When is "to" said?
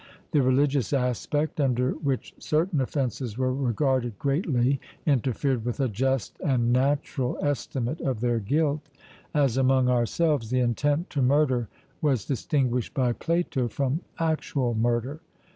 11.11-11.21